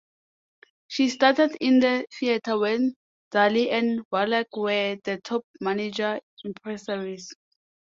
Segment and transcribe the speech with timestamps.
[0.87, 2.95] She started in the theater when
[3.29, 7.29] Daly and Wallack were the top manager impresarios.